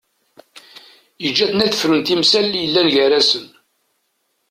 [1.23, 3.47] Yeǧǧa-ten ad frun timsal yellan gar-asen.